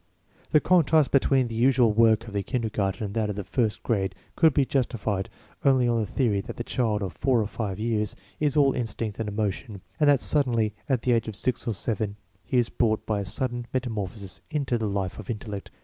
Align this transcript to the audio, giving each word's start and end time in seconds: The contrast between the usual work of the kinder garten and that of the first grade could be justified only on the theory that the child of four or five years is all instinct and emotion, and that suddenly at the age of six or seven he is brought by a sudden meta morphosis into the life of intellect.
The 0.51 0.59
contrast 0.59 1.11
between 1.11 1.47
the 1.47 1.53
usual 1.53 1.93
work 1.93 2.27
of 2.27 2.33
the 2.33 2.41
kinder 2.41 2.71
garten 2.71 3.03
and 3.03 3.13
that 3.13 3.29
of 3.29 3.35
the 3.35 3.43
first 3.43 3.83
grade 3.83 4.15
could 4.35 4.51
be 4.51 4.65
justified 4.65 5.29
only 5.63 5.87
on 5.87 5.99
the 5.99 6.07
theory 6.07 6.41
that 6.41 6.57
the 6.57 6.63
child 6.63 7.03
of 7.03 7.13
four 7.13 7.39
or 7.39 7.45
five 7.45 7.77
years 7.77 8.15
is 8.39 8.57
all 8.57 8.73
instinct 8.73 9.19
and 9.19 9.29
emotion, 9.29 9.81
and 9.99 10.09
that 10.09 10.19
suddenly 10.19 10.73
at 10.89 11.03
the 11.03 11.11
age 11.11 11.27
of 11.27 11.35
six 11.35 11.67
or 11.67 11.73
seven 11.73 12.15
he 12.43 12.57
is 12.57 12.67
brought 12.69 13.05
by 13.05 13.19
a 13.19 13.25
sudden 13.25 13.67
meta 13.71 13.91
morphosis 13.91 14.41
into 14.49 14.75
the 14.79 14.89
life 14.89 15.19
of 15.19 15.29
intellect. 15.29 15.69